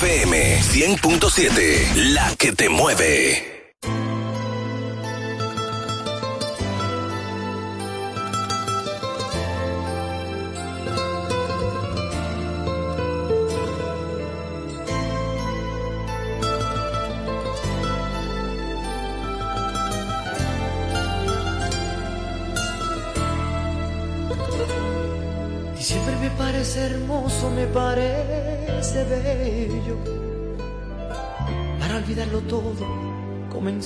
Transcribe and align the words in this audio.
FM 0.00 0.60
100.7, 0.60 1.94
la 2.12 2.32
que 2.36 2.52
te 2.52 2.68
mueve. 2.68 3.57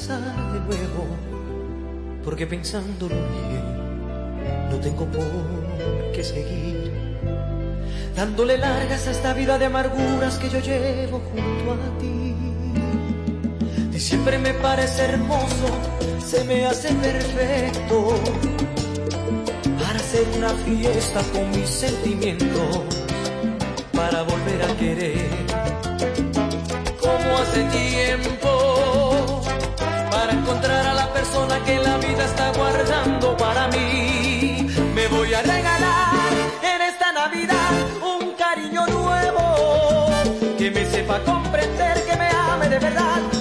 de 0.08 0.60
nuevo, 0.60 1.06
porque 2.24 2.46
pensándolo 2.46 3.14
bien, 3.14 4.68
no 4.70 4.76
tengo 4.78 5.06
por 5.06 6.12
qué 6.12 6.24
seguir 6.24 6.92
dándole 8.16 8.58
largas 8.58 9.06
a 9.06 9.10
esta 9.12 9.32
vida 9.32 9.58
de 9.58 9.66
amarguras 9.66 10.38
que 10.38 10.50
yo 10.50 10.58
llevo 10.58 11.20
junto 11.20 11.72
a 11.72 11.98
ti. 11.98 12.34
Diciembre 13.90 14.38
me 14.38 14.54
parece 14.54 15.04
hermoso, 15.04 15.68
se 16.24 16.42
me 16.44 16.66
hace 16.66 16.92
perfecto 16.94 18.14
para 19.78 19.98
hacer 19.98 20.26
una 20.36 20.50
fiesta 20.50 21.20
con 21.32 21.48
mis 21.50 21.68
sentimientos, 21.68 23.04
para 23.92 24.22
volver 24.22 24.62
a 24.62 24.76
querer 24.76 25.30
como 27.00 27.38
hace 27.38 27.62
tiempo. 27.64 28.51
está 32.24 32.52
guardando 32.52 33.36
para 33.36 33.68
mí. 33.68 34.66
Me 34.94 35.08
voy 35.08 35.34
a 35.34 35.42
regalar 35.42 36.32
en 36.62 36.82
esta 36.82 37.12
Navidad 37.12 37.72
un 38.00 38.32
cariño 38.32 38.86
nuevo 38.86 40.10
que 40.58 40.70
me 40.70 40.86
sepa 40.86 41.20
comprender, 41.24 42.04
que 42.04 42.16
me 42.16 42.28
ame 42.28 42.68
de 42.68 42.78
verdad. 42.78 43.31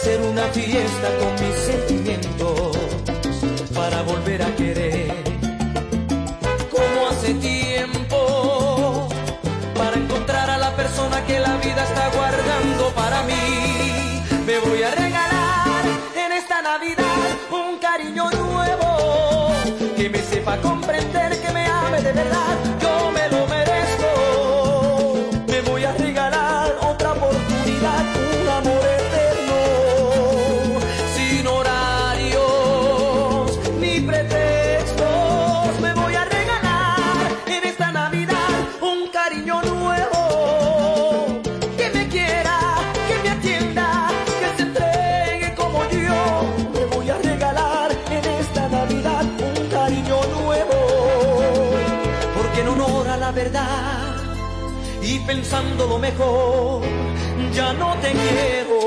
hacer 0.00 0.20
una 0.22 0.44
fiesta 0.44 1.08
con 1.18 1.32
mis 1.34 1.56
sentimientos 1.60 2.78
para 3.74 4.00
volver 4.02 4.42
a 4.42 4.56
querer. 4.56 5.22
Como 6.70 7.08
hace 7.10 7.34
tiempo 7.34 9.08
para 9.76 9.96
encontrar 9.96 10.48
a 10.48 10.56
la 10.56 10.74
persona 10.74 11.22
que 11.26 11.38
la 11.38 11.54
vida 11.58 11.84
está 11.84 12.08
guardando 12.16 12.88
para 12.94 13.22
mí. 13.24 14.22
Me 14.46 14.58
voy 14.60 14.82
a 14.82 14.90
regalar 14.92 15.84
en 16.16 16.32
esta 16.32 16.62
Navidad 16.62 17.26
un 17.50 17.78
cariño 17.78 18.30
nuevo 18.30 19.52
que 19.98 20.08
me 20.08 20.22
sepa 20.22 20.56
comprender, 20.62 21.38
que 21.42 21.52
me 21.52 21.66
ame 21.66 22.00
de 22.00 22.12
verdad. 22.12 22.79
pensando 55.26 55.86
lo 55.86 55.98
mejor, 55.98 56.82
ya 57.52 57.72
no 57.72 57.94
te 58.00 58.12
quiero. 58.12 58.79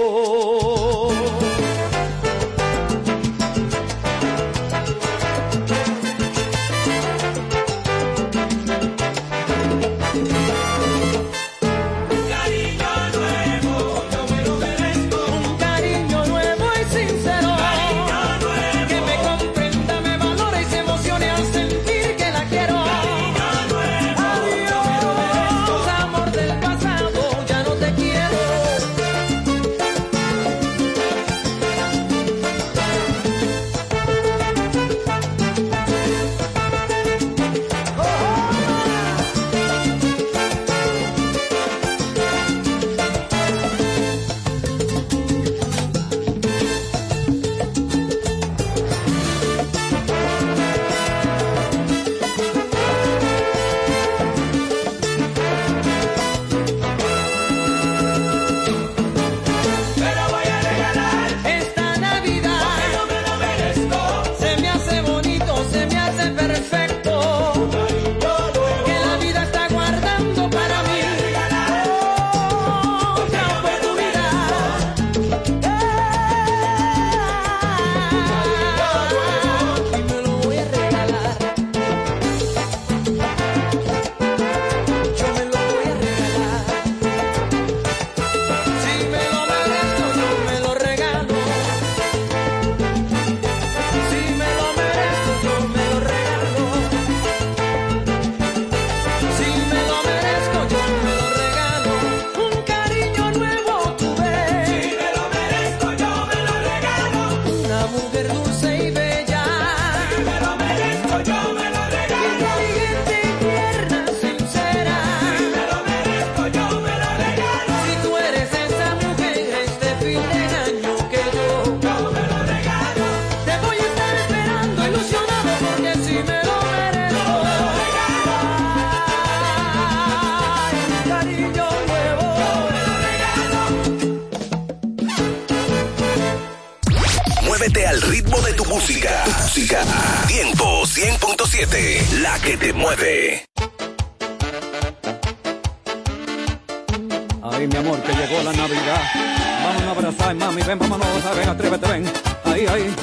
ay, 152.53 152.65
ay. 152.67 152.95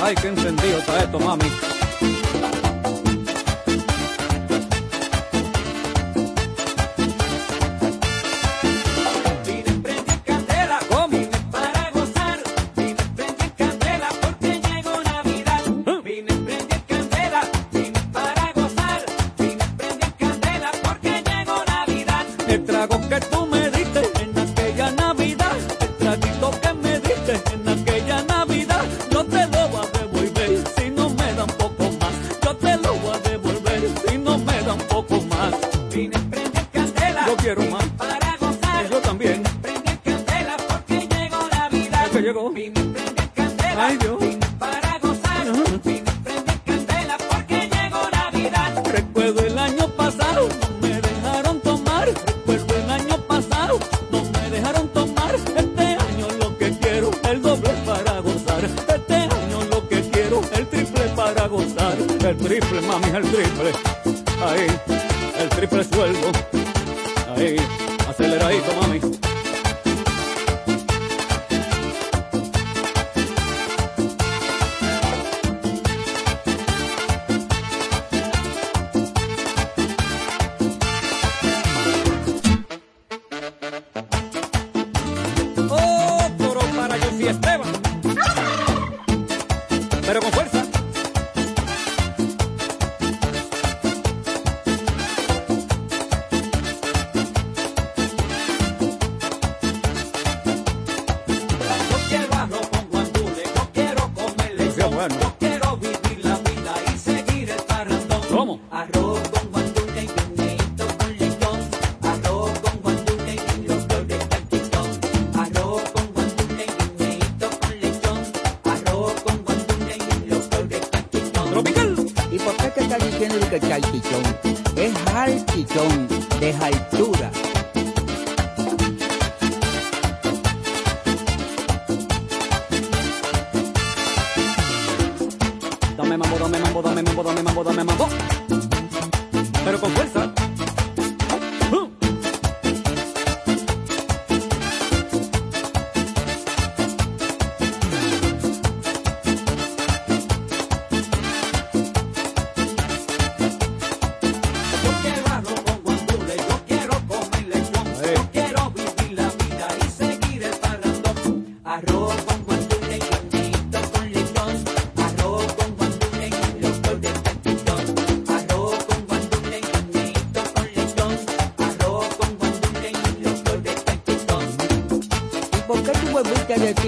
Ay, 0.00 0.14
qué 0.14 0.28
encendido 0.28 0.78
está 0.78 1.02
esto, 1.02 1.18
mami. 1.18 1.50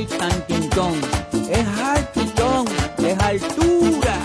y 0.01 0.07
Tantintón. 0.07 0.95
Es 1.51 1.67
altitón, 1.79 2.67
es 2.99 3.19
altura. 3.19 4.17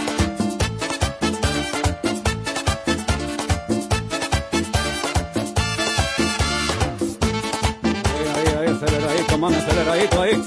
Ahí, 8.14 8.28
ahí, 8.36 8.56
ahí, 8.58 8.68
aceleradito, 8.68 9.38
mami, 9.38 9.56
aceleradito 9.56 10.22
ahí. 10.22 10.44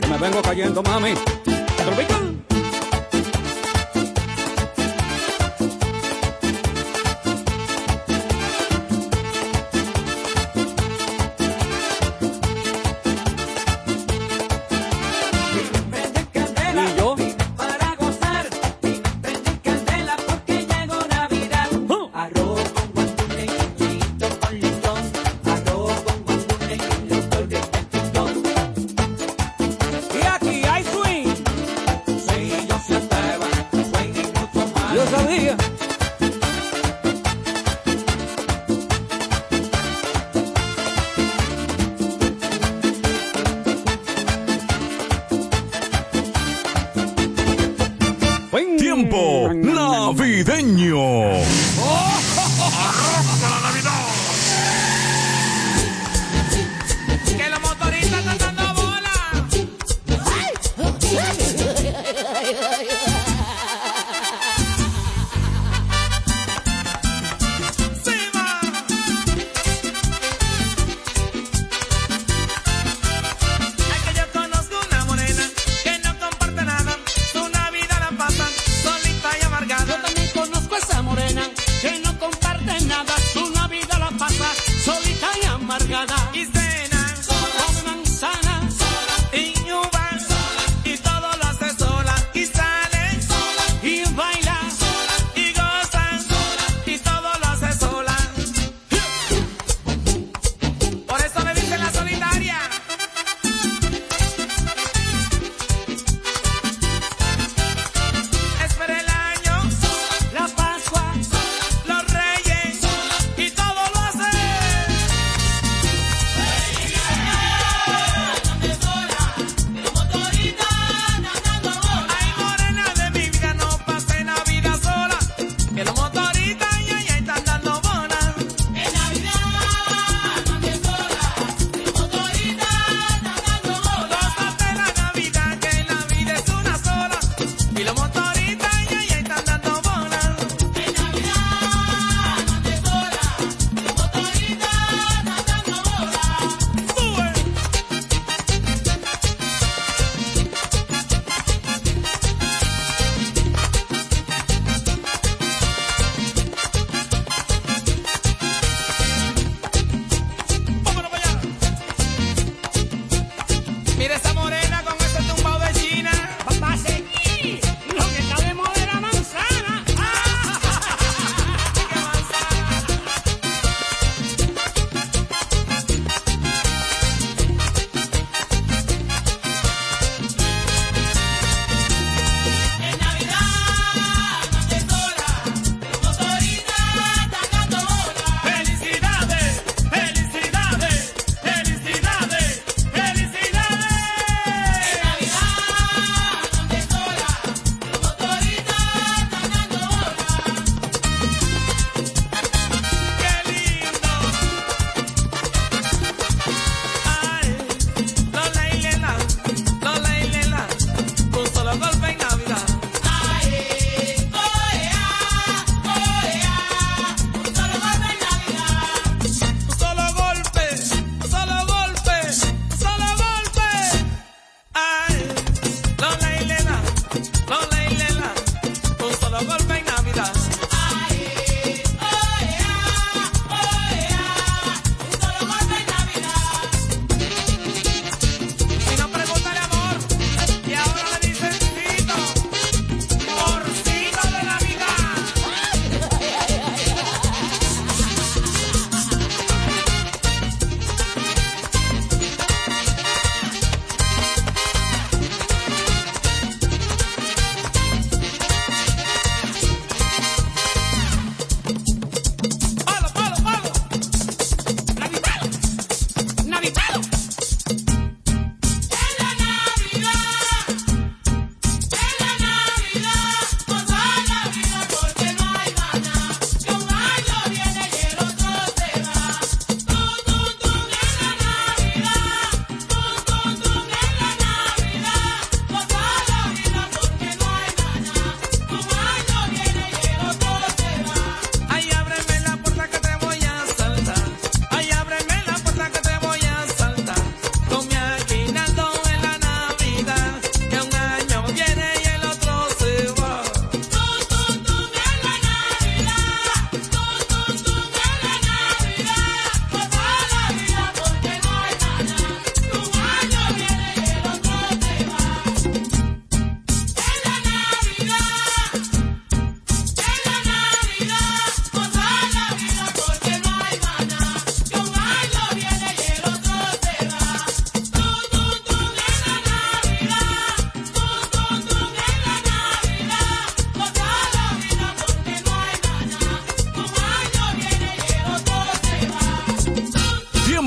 Que 0.00 0.06
me 0.08 0.18
vengo 0.18 0.42
cayendo, 0.42 0.82
mami. 0.82 1.14
Tropical. 1.76 2.31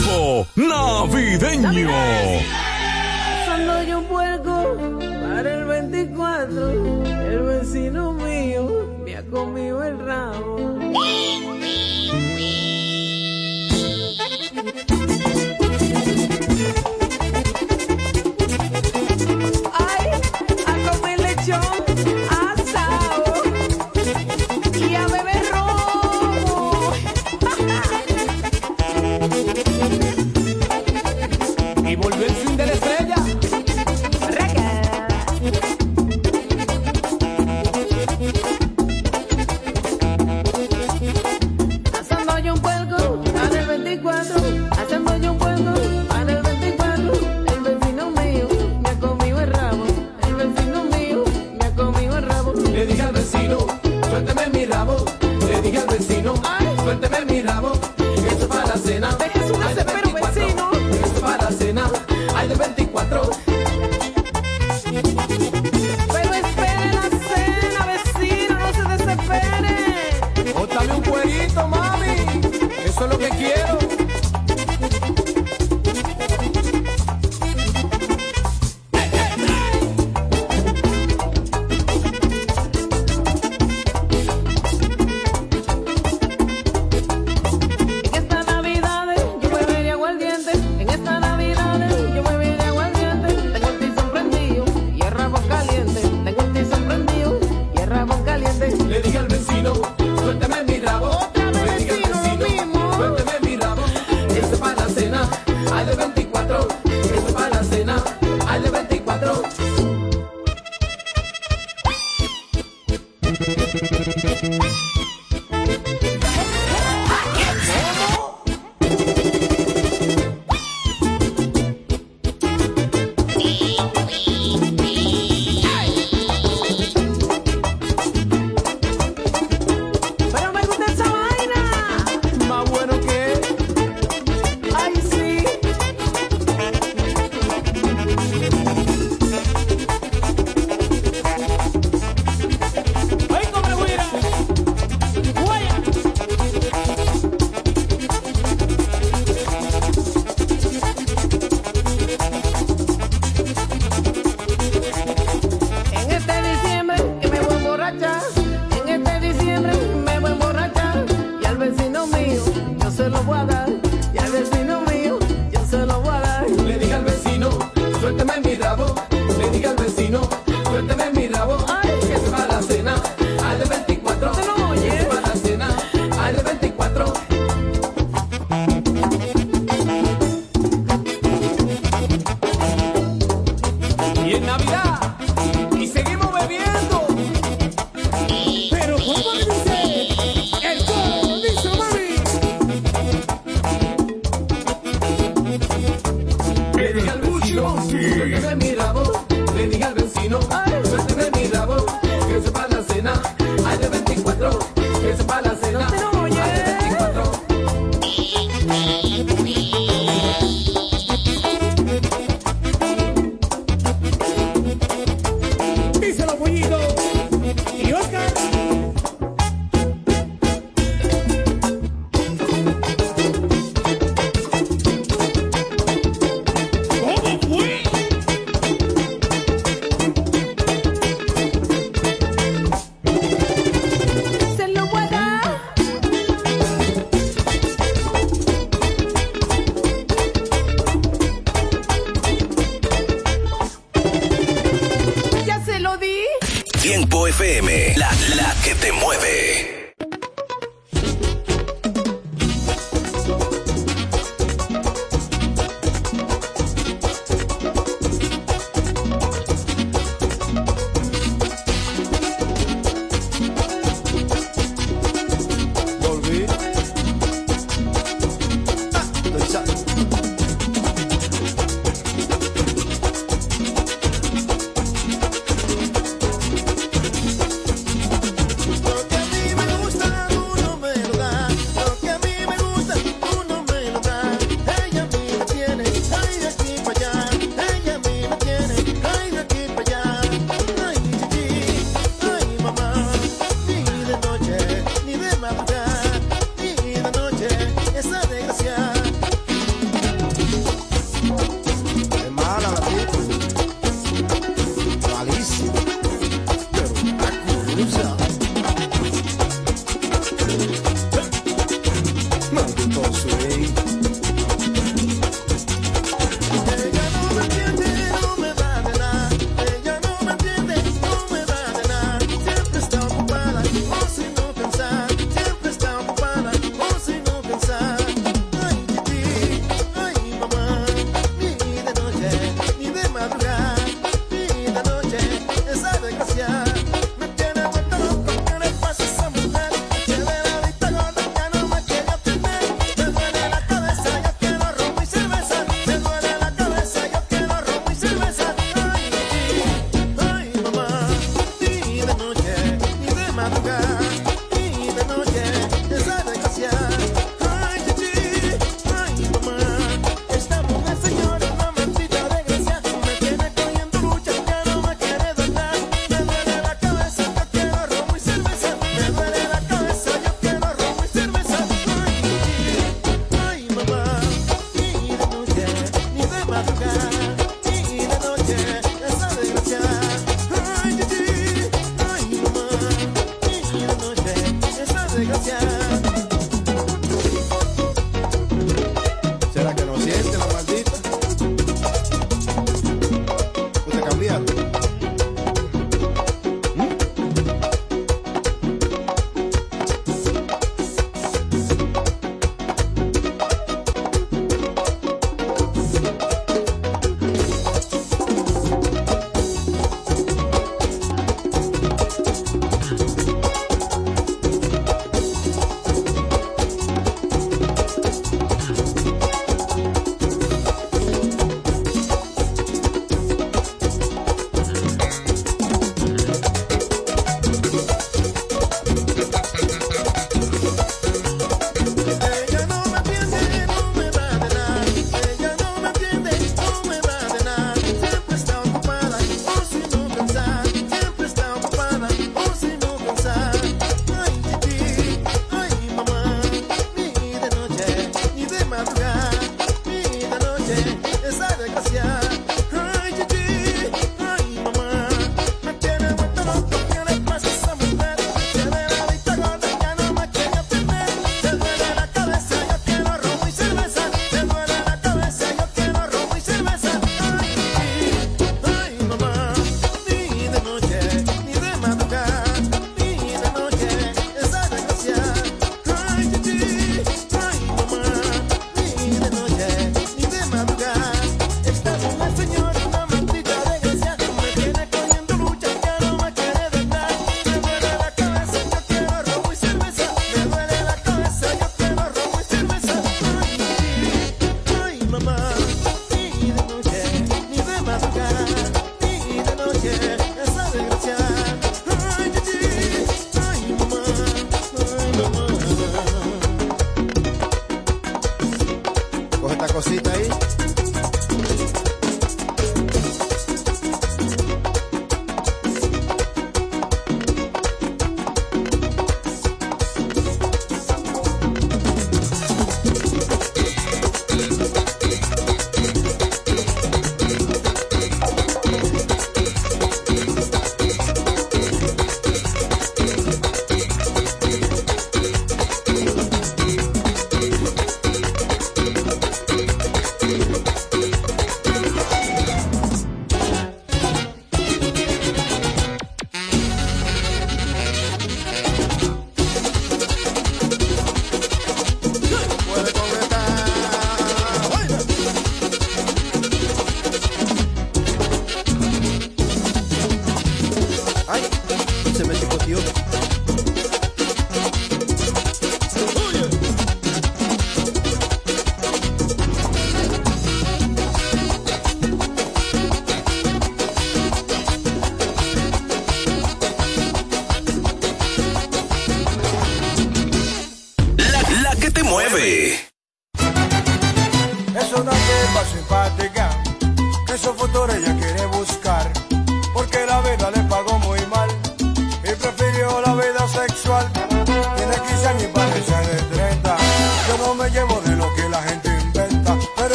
tiempo 0.00 0.46
navideño. 0.56 1.90
Pasando 3.46 3.82
yo 3.84 3.98
un 3.98 4.04
puerco 4.06 4.76
para 5.22 5.54
el 5.54 5.64
24, 5.64 7.04
el 7.30 7.42
vecino 7.42 8.12
mío 8.12 8.88
me 9.04 9.16
ha 9.16 9.22
comido 9.24 9.82
el 9.82 9.98
rabo. 9.98 10.56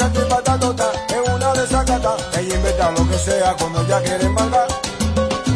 muchacha 0.00 0.26
y 0.26 0.30
patatota 0.30 0.92
es 1.08 1.30
una 1.30 1.52
desacata. 1.52 2.16
Ella 2.38 2.54
inventa 2.54 2.90
lo 2.92 3.08
que 3.08 3.18
sea 3.18 3.54
cuando 3.58 3.86
ya 3.86 4.02
quiere 4.02 4.24
embarcar. 4.24 4.68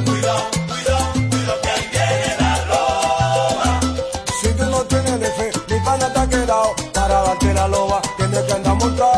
Cuidado, 0.05 0.41
cuidado, 0.69 1.13
cuidado 1.31 1.61
que 1.63 1.69
ahí 1.71 1.89
viene 1.91 2.37
la 2.39 2.67
loba. 2.67 3.81
Si 4.41 4.49
tú 4.49 4.65
no 4.67 4.83
tienes 4.83 5.21
de 5.21 5.27
fe, 5.27 5.51
mi 5.69 5.81
pana 5.81 6.07
está 6.07 6.29
quedado. 6.29 6.75
Para 6.93 7.23
darte 7.23 7.55
la 7.55 7.69
loba, 7.69 8.03
tienes 8.17 8.43
que 8.43 8.53
andar 8.53 8.75
montado. 8.75 9.14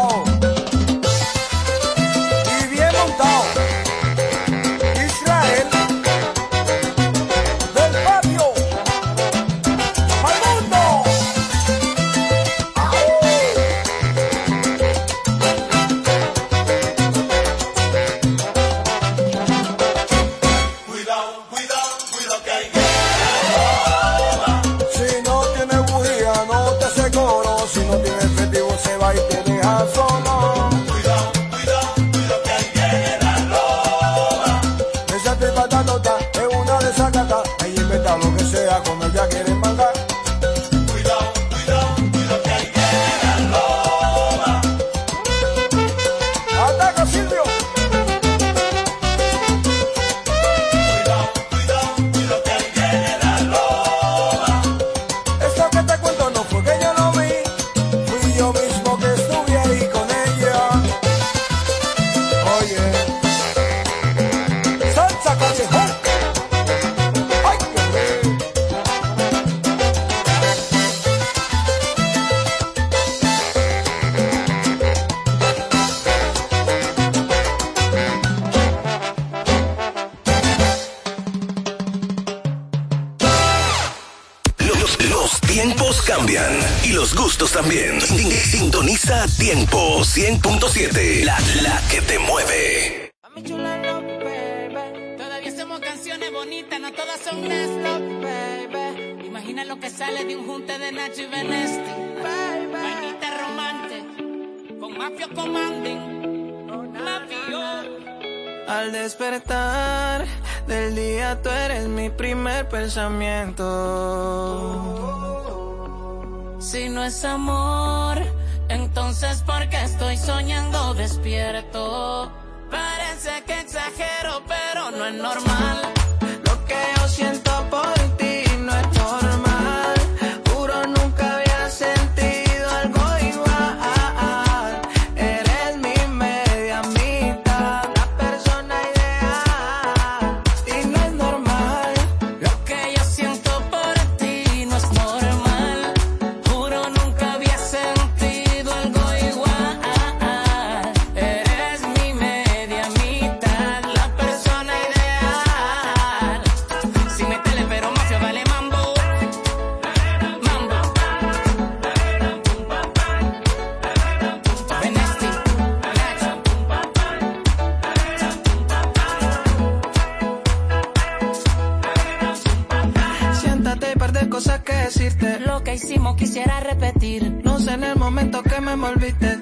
quisiera 176.17 176.61
repetir. 176.61 177.41
No 177.45 177.59
sé 177.59 177.75
en 177.75 177.85
el 177.85 177.97
momento 177.97 178.43
que 178.43 178.61
me 178.61 178.75
volviste 178.75 179.36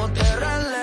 como 0.00 0.79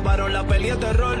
acabaron 0.00 0.32
las 0.32 0.44
pelis 0.44 0.72
de 0.72 0.76
terror. 0.78 1.18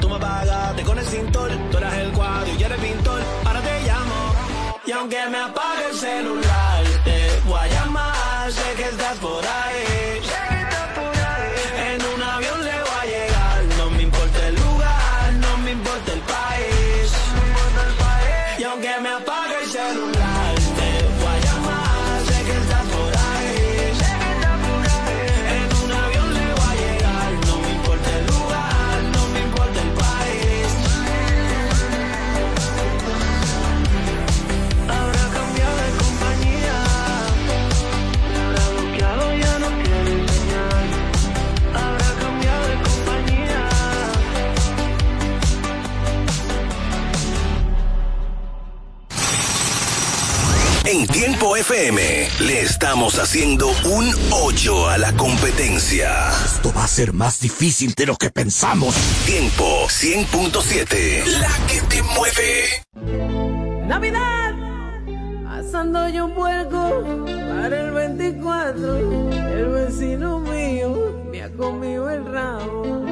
Tú 0.00 0.08
me 0.08 0.16
apagaste 0.16 0.82
con 0.84 0.98
el 0.98 1.06
cintor, 1.06 1.50
tú 1.70 1.78
eras 1.78 1.94
el 1.94 2.12
cuadro 2.12 2.52
y 2.52 2.56
yo 2.56 2.66
era 2.66 2.74
el 2.76 2.80
pintor. 2.80 3.20
Ahora 3.44 3.60
te 3.60 3.82
llamo 3.82 4.34
y 4.86 4.92
aunque 4.92 5.26
me 5.28 5.38
apague 5.38 5.86
el 5.90 5.96
celular, 5.96 6.84
te 7.04 7.40
voy 7.44 7.58
a 7.58 7.66
llamar, 7.66 8.52
sé 8.52 8.74
que 8.76 8.84
estás 8.84 9.18
por 9.18 9.44
ahí. 9.44 10.51
FM 51.62 52.28
le 52.40 52.60
estamos 52.60 53.20
haciendo 53.20 53.68
un 53.68 54.12
8 54.32 54.88
a 54.88 54.98
la 54.98 55.12
competencia. 55.12 56.10
Esto 56.44 56.72
va 56.76 56.82
a 56.82 56.88
ser 56.88 57.12
más 57.12 57.38
difícil 57.38 57.94
de 57.94 58.06
lo 58.06 58.16
que 58.16 58.30
pensamos. 58.30 58.96
Tiempo 59.26 59.86
100.7, 59.86 61.24
la 61.24 61.66
que 61.68 61.80
te 61.82 62.02
mueve. 62.02 63.86
Navidad, 63.86 64.54
pasando 65.44 66.08
yo 66.08 66.24
un 66.24 66.34
puerco 66.34 67.26
para 67.26 67.80
el 67.80 67.92
24. 67.92 69.30
El 69.30 69.68
vecino 69.68 70.40
mío 70.40 71.22
me 71.30 71.44
ha 71.44 71.50
comido 71.52 72.10
el 72.10 72.24
rabo. 72.24 73.02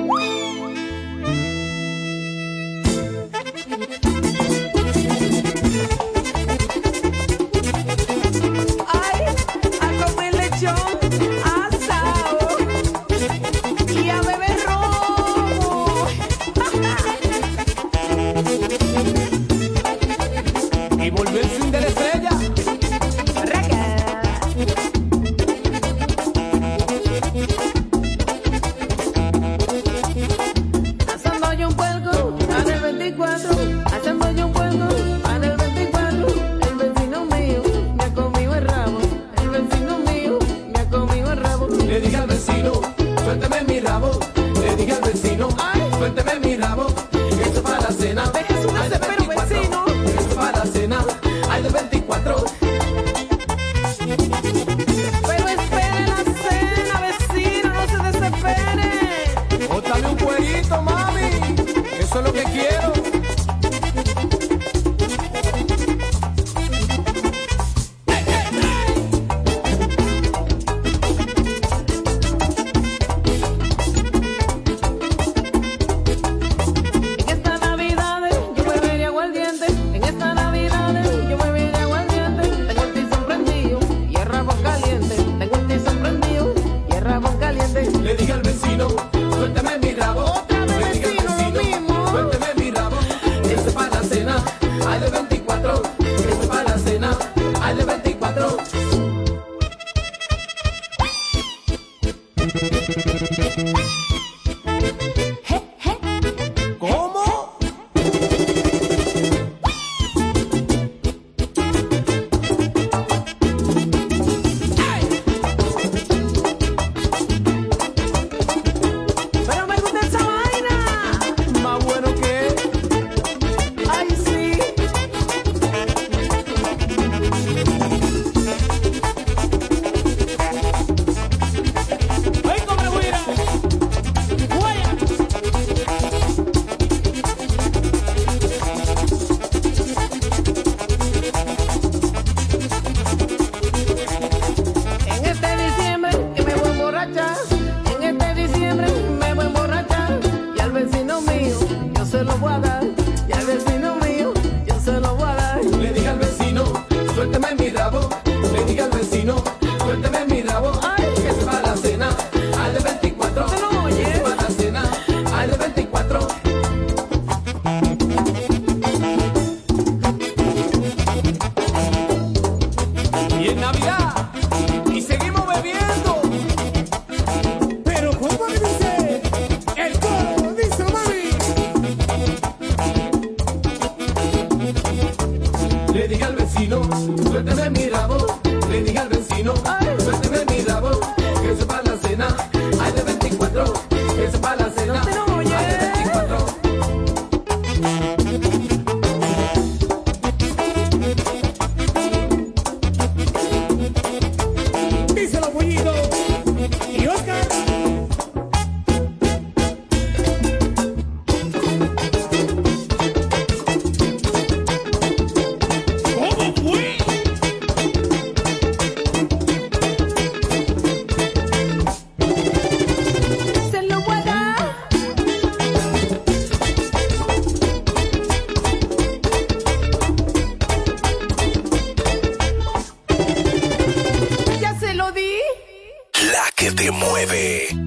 Mueve. 236.91 237.80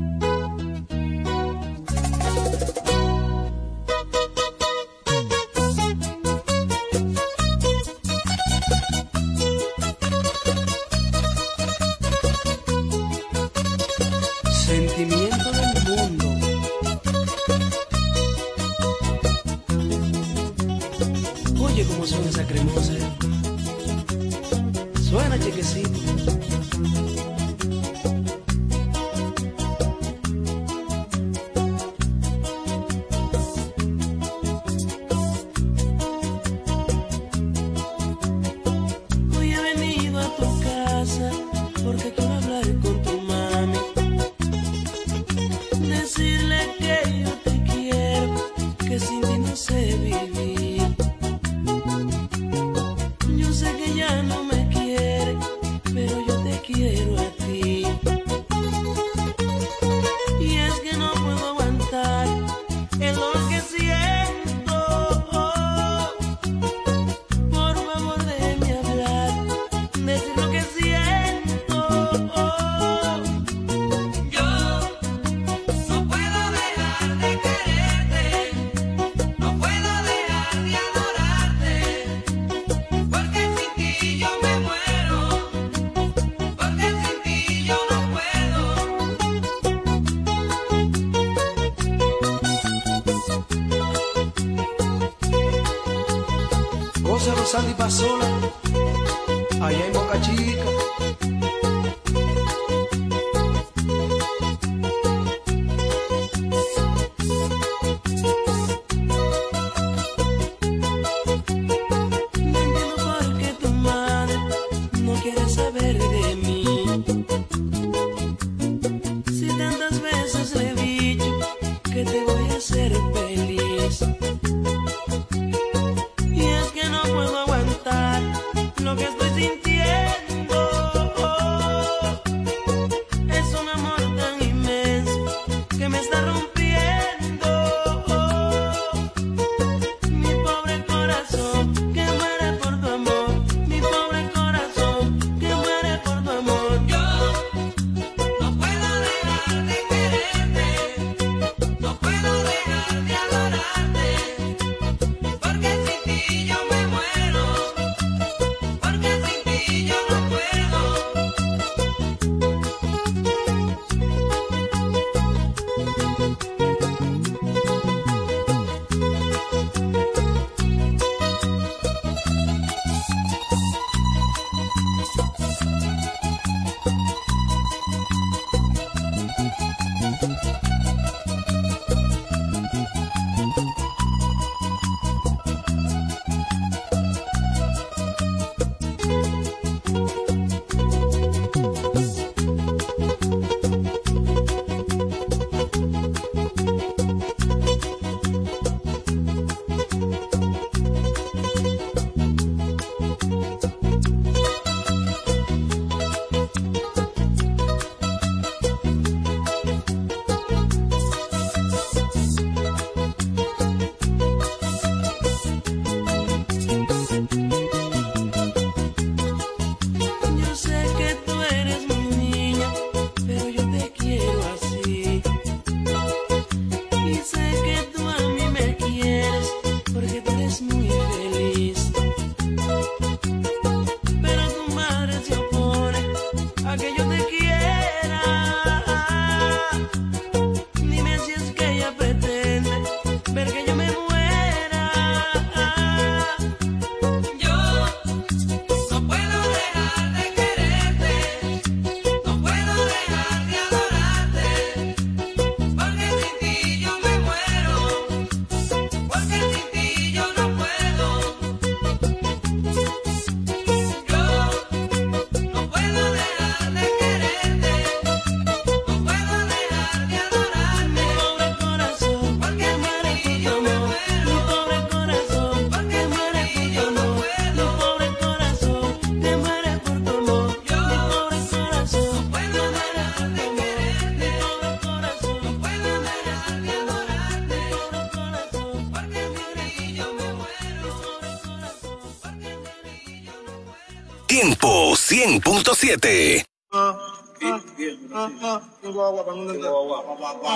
100.7. 295.24 296.46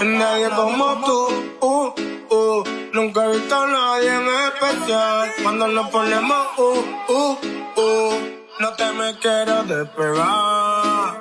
Nadie 0.04 0.50
como 0.50 1.02
tú, 1.06 1.28
uh, 1.62 1.94
uh. 2.36 2.64
nunca 2.92 3.26
he 3.26 3.38
visto 3.38 3.56
a 3.56 3.68
nadie 3.68 4.14
en 4.14 4.28
especial. 4.28 5.32
Cuando 5.42 5.68
nos 5.70 5.90
ponemos, 5.90 6.48
uh, 6.58 6.84
uh, 7.08 7.38
uh. 7.78 8.14
no 8.60 8.74
te 8.74 8.92
me 8.92 9.18
quiero 9.20 9.64
despegar. 9.64 11.16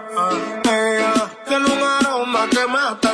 Ella 0.64 1.30
tiene 1.46 1.66
un 1.66 1.82
aroma 1.82 2.48
que 2.50 2.66
mata 2.66 3.05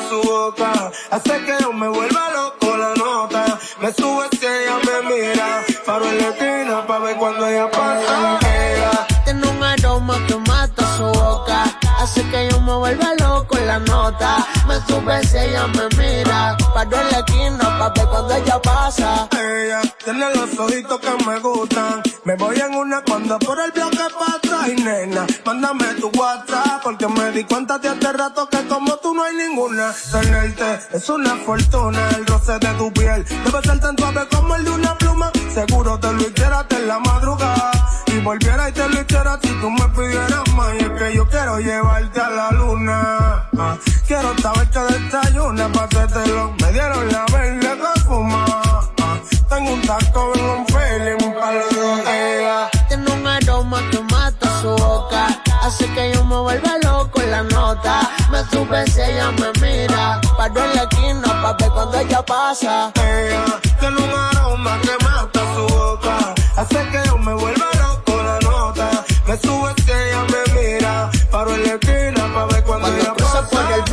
en 16.94 17.10
la 17.10 17.18
esquina 17.18 17.78
pa' 17.78 17.88
ver 17.90 18.06
cuando 18.06 18.34
ella 18.34 18.62
pasa. 18.62 19.28
Ella 19.32 19.80
tiene 20.04 20.34
los 20.34 20.58
ojitos 20.58 21.00
que 21.00 21.24
me 21.24 21.38
gustan. 21.38 22.02
Me 22.24 22.36
voy 22.36 22.56
en 22.60 22.74
una 22.74 23.02
cuando 23.02 23.38
por 23.38 23.58
el 23.60 23.70
bloque 23.72 24.06
pasa. 24.18 24.68
Y 24.68 24.74
nena, 24.76 25.26
mándame 25.44 25.94
tu 26.00 26.10
WhatsApp. 26.18 26.82
Porque 26.82 27.08
me 27.08 27.30
di 27.32 27.44
cuenta 27.44 27.78
de 27.78 27.88
hace 27.88 28.12
rato 28.12 28.48
que 28.48 28.66
como 28.68 28.96
tú 28.96 29.14
no 29.14 29.22
hay 29.24 29.36
ninguna. 29.36 29.94
Tenerte 30.10 30.80
es 30.92 31.08
una 31.08 31.36
fortuna. 31.36 32.08
El 32.16 32.26
roce 32.26 32.58
de 32.58 32.74
tu 32.74 32.92
piel 32.92 33.24
debe 33.24 33.62
ser 33.62 33.80
tan 33.80 33.96
suave 33.96 34.26
como 34.30 34.56
el 34.56 34.64
de 34.64 34.70
una 34.70 34.96
pluma. 34.98 35.30
Seguro 35.52 35.98
te 35.98 36.12
lo 36.12 36.22
hiciera 36.22 36.66
en 36.70 36.88
la 36.88 36.98
madrugada. 36.98 37.81
Volviera 38.24 38.68
y 38.68 38.72
te 38.72 38.88
lo 38.88 39.00
hiciera 39.00 39.38
si 39.42 39.48
tú 39.60 39.68
me 39.68 39.88
pidieras 39.88 40.48
más. 40.54 40.74
Y 40.74 40.84
es 40.84 40.90
que 40.90 41.14
yo 41.16 41.28
quiero 41.28 41.58
llevarte 41.58 42.20
a 42.20 42.30
la 42.30 42.50
luna. 42.52 43.48
Ah, 43.58 43.76
quiero 44.06 44.38
saber 44.38 44.70
que 44.70 44.78
desayuna 44.78 45.68
pa' 45.72 45.84
hacértelo. 45.84 46.54
Me 46.60 46.72
dieron 46.72 47.08
la 47.10 47.24
verde 47.32 47.60
que 47.60 48.00
fuma. 48.02 48.44
Ah, 48.48 49.18
tengo 49.48 49.72
un 49.72 49.82
taco 49.82 50.32
en 50.36 50.44
un 50.44 50.66
feeling 50.66 51.32
para 51.34 51.52
los 51.54 51.74
dos. 51.74 52.00
Ella 52.06 52.70
Tiene 52.88 53.10
un 53.10 53.26
aroma 53.26 53.80
que 53.90 54.00
mata 54.00 54.60
su 54.60 54.68
boca. 54.68 55.26
Hace 55.60 55.86
que 55.92 56.12
yo 56.14 56.24
me 56.24 56.36
vuelva 56.36 56.78
loco 56.84 57.20
en 57.22 57.30
la 57.32 57.42
nota. 57.42 58.08
Me 58.30 58.44
sube 58.44 58.86
si 58.86 59.00
ella 59.00 59.32
me 59.32 59.50
mira. 59.60 60.20
Paro 60.36 60.64
en 60.64 60.76
la 60.76 60.82
esquina 60.84 61.42
pa' 61.42 61.56
ver 61.58 61.70
cuando 61.70 61.98
ella 61.98 62.22
pasa. 62.24 62.92
Ella 62.94 63.44
tiene 63.80 63.96
un 63.96 64.10
aroma 64.14 64.78
que 64.80 65.01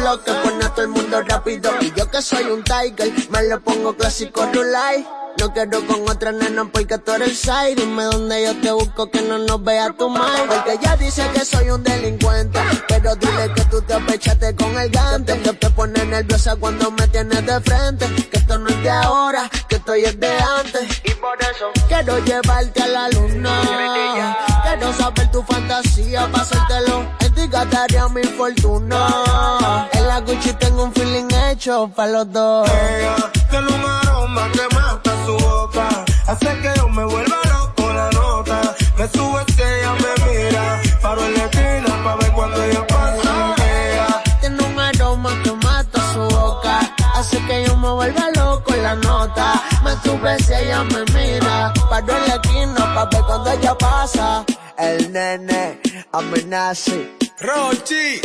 bloque, 0.09 0.31
pone 0.43 0.65
a 0.65 0.69
todo 0.69 0.81
el 0.83 0.87
mundo 0.89 1.21
rápido. 1.21 1.71
Y 1.81 1.91
yo 1.93 2.09
que 2.09 2.21
soy 2.21 2.43
un 2.45 2.63
tiger, 2.63 3.11
me 3.29 3.43
lo 3.43 3.59
pongo 3.61 3.95
clásico 3.95 4.45
rulay. 4.53 5.07
No 5.39 5.53
quiero 5.53 5.85
con 5.87 6.09
otra 6.09 6.31
nena 6.33 6.65
porque 6.65 6.97
tú 6.97 7.11
eres 7.13 7.29
el 7.29 7.35
side. 7.35 7.75
Dime 7.75 8.03
dónde 8.03 8.43
yo 8.43 8.59
te 8.59 8.71
busco 8.71 9.09
que 9.09 9.21
no 9.21 9.37
nos 9.37 9.63
vea 9.63 9.93
tu 9.93 10.09
madre. 10.09 10.43
Porque 10.47 10.73
ella 10.73 10.97
dice 10.97 11.23
que 11.33 11.45
soy 11.45 11.69
un 11.69 11.81
delincuente. 11.83 12.59
Pero 12.89 13.15
dile 13.15 13.53
que 13.53 13.63
tú 13.65 13.81
te 13.81 13.93
apechaste 13.93 14.55
con 14.55 14.77
el 14.77 14.89
gante. 14.89 15.39
Que 15.39 15.53
te 15.53 15.69
pone 15.69 16.05
nerviosa 16.05 16.55
cuando 16.57 16.91
me 16.91 17.07
tienes 17.07 17.45
de 17.45 17.61
frente. 17.61 18.05
Que 18.29 18.37
esto 18.37 18.57
no 18.57 18.67
es 18.67 18.83
de 18.83 18.89
ahora, 18.89 19.49
que 19.69 19.75
esto 19.75 19.93
es 19.93 20.19
de 20.19 20.31
antes. 20.57 21.01
Y 21.05 21.11
por 21.11 21.37
eso 21.41 21.71
quiero 21.87 22.19
llevarte 22.25 22.83
a 22.83 22.87
la 22.87 23.09
luna. 23.09 24.41
Quiero 24.63 24.91
saber 24.93 25.31
tu 25.31 25.41
fantasía, 25.43 26.27
pasártelo. 26.31 27.05
En 27.39 27.45
ti 27.45 27.51
gastaría 27.51 28.07
mi 28.09 28.23
fortuna. 28.23 29.87
En 29.93 30.07
la 30.07 30.19
Gucci 30.19 30.53
tengo 30.53 30.83
un 30.83 30.93
feeling 30.93 31.27
hecho 31.47 31.89
para 31.95 32.11
los 32.11 32.31
dos. 32.33 32.69
Ella 32.69 33.15
tiene 33.49 33.67
un 33.67 33.85
aroma 33.85 34.49
que 34.51 34.75
mata 34.75 35.11
su 35.25 35.37
boca. 35.37 35.87
Hace 36.27 36.47
que 36.59 36.73
yo 36.75 36.89
me 36.89 37.05
vuelva 37.05 37.37
loco 37.49 37.93
la 37.93 38.09
nota. 38.11 38.75
Me 38.97 39.07
sube 39.07 39.41
si 39.55 39.61
ella 39.61 39.93
me 39.93 40.25
mira. 40.25 40.81
Paro 41.01 41.23
en 41.23 41.33
la 41.35 41.45
esquina 41.45 42.03
pa' 42.03 42.15
ver 42.17 42.31
cuando 42.33 42.63
ella 42.63 42.87
pasa. 42.87 43.55
Ella 43.57 44.23
Tiene 44.41 44.63
un 44.63 44.79
aroma 44.79 45.29
que 45.43 45.51
mata 45.53 46.13
su 46.13 46.19
boca. 46.19 46.93
Hace 47.15 47.37
que 47.45 47.65
yo 47.65 47.75
me 47.77 47.89
vuelva 47.89 48.29
loco 48.35 48.75
la 48.75 48.95
nota. 48.95 49.63
Me 49.83 49.91
sube 50.03 50.37
si 50.39 50.53
ella 50.53 50.83
me 50.83 51.05
mira. 51.13 51.73
Paro 51.89 52.17
en 52.17 52.27
la 52.27 52.35
esquina 52.35 52.93
pa' 52.95 53.05
ver 53.05 53.21
cuando 53.23 53.51
ella 53.51 53.77
pasa. 53.77 54.43
El 54.79 55.11
nene 55.11 55.81
amenaza. 56.13 56.93
Rochi, 57.41 58.21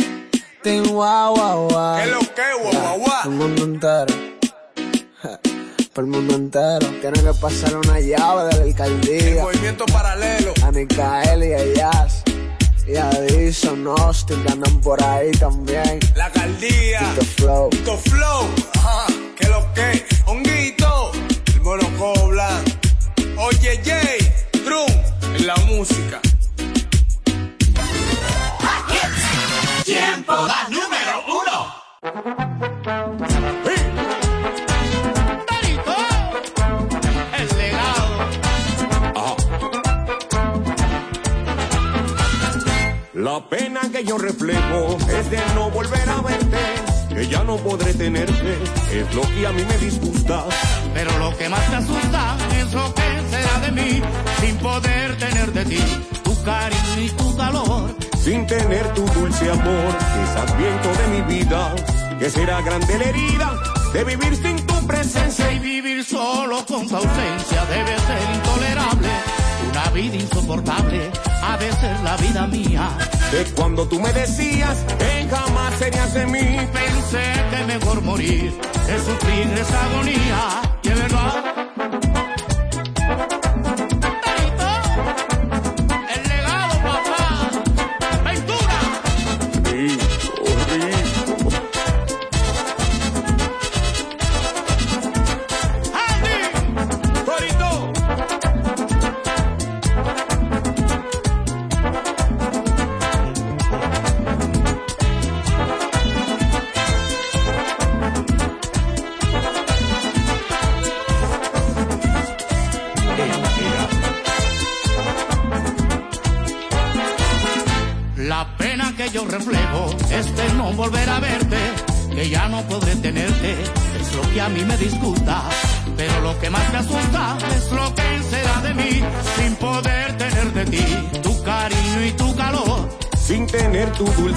Team 0.63 0.85
guau 0.85 1.35
guau 1.35 1.67
guau. 1.67 1.97
¿qué 1.97 2.05
lo 2.05 2.19
que, 2.19 2.47
guau, 2.61 2.99
guau, 2.99 3.21
El 3.25 3.31
mundo 3.31 3.63
entero. 3.65 4.15
Por 5.93 6.03
el 6.05 6.09
mundo 6.09 6.35
entero. 6.35 6.87
Tiene 7.01 7.21
que 7.21 7.33
pasar 7.41 7.75
una 7.75 7.99
llave 7.99 8.45
de 8.45 8.57
la 8.57 8.63
alcaldía. 8.63 9.43
Movimiento 9.43 9.85
paralelo. 9.87 10.53
A 10.63 10.71
Micael 10.71 11.43
y 11.43 11.53
a 11.53 11.73
Jazz. 11.73 12.23
Y 12.87 12.95
a 12.95 13.09
Dison, 13.09 13.85
Austin, 13.99 14.41
que 14.43 14.53
andan 14.53 14.79
por 14.79 15.03
ahí 15.03 15.31
también. 15.31 15.99
La 16.15 16.27
alcaldía. 16.27 17.01
The 17.19 17.25
Flow. 17.25 17.69
Tito 17.69 17.97
Flow. 17.97 18.47
Ajá, 18.75 19.07
¿qué 19.37 19.49
lo 19.49 19.73
que? 19.73 20.05
Honguito. 20.25 21.11
El 21.53 21.61
monoco 21.61 22.27
blanco. 22.29 22.71
Oye, 23.39 23.81
Jay. 23.83 24.19
Drum. 24.63 24.89
En 25.35 25.47
la 25.47 25.55
música. 25.67 26.21
Tiempo 29.85 30.33
da 30.33 30.67
número 30.67 31.23
uno. 31.27 31.75
El 37.37 37.57
legado. 37.57 38.27
La 43.13 43.47
pena 43.47 43.81
que 43.91 44.03
yo 44.03 44.17
reflejo 44.17 44.97
es 45.07 45.29
de 45.29 45.39
no 45.53 45.69
volver 45.69 46.09
a 46.09 46.21
verte, 46.21 46.57
que 47.09 47.27
ya 47.27 47.43
no 47.43 47.57
podré 47.57 47.93
tenerte, 47.93 48.57
es 48.91 49.13
lo 49.13 49.21
que 49.21 49.45
a 49.45 49.51
mí 49.51 49.63
me 49.69 49.77
disgusta. 49.77 50.45
Pero 50.95 51.15
lo 51.19 51.37
que 51.37 51.47
más 51.47 51.69
te 51.69 51.75
asusta 51.75 52.37
es 52.57 52.73
lo 52.73 52.91
que 52.95 53.21
será 53.29 53.59
de 53.59 53.71
mí, 53.71 54.01
sin 54.41 54.57
poder 54.57 55.15
tener 55.19 55.53
de 55.53 55.65
ti 55.65 55.83
tu 56.23 56.43
cariño 56.43 57.01
y 57.01 57.09
tu 57.09 57.37
calor. 57.37 58.04
Sin 58.25 58.47
tener 58.47 58.91
tu 58.95 59.05
dulce 59.05 59.51
amor, 59.51 59.95
quizás 60.15 60.57
viento 60.57 60.89
de 60.95 61.07
mi 61.09 61.35
vida, 61.35 61.75
que 62.17 62.27
será 62.27 62.59
grande 62.59 62.97
la 62.97 63.05
herida 63.05 63.53
de 63.93 64.03
vivir 64.03 64.35
sin 64.35 64.65
tu 64.65 64.87
presencia 64.87 65.51
Y 65.51 65.59
vivir 65.59 66.03
solo 66.03 66.65
con 66.65 66.87
tu 66.87 66.95
ausencia 66.95 67.65
debe 67.65 67.95
ser 67.99 68.35
intolerable. 68.35 69.09
Una 69.69 69.89
vida 69.91 70.15
insoportable 70.15 71.11
de 71.59 71.71
ser 71.73 71.99
la 72.01 72.17
vida 72.17 72.47
mía. 72.47 72.89
de 73.31 73.45
cuando 73.53 73.87
tú 73.87 73.99
me 73.99 74.11
decías 74.11 74.83
que 74.97 75.27
jamás 75.29 75.75
serías 75.77 76.11
de 76.15 76.25
mí. 76.25 76.57
Pensé 76.73 77.23
que 77.51 77.63
mejor 77.65 78.01
morir 78.01 78.59
es 78.89 79.03
sufrir 79.03 79.53
esa 79.53 79.85
agonía. 79.85 80.64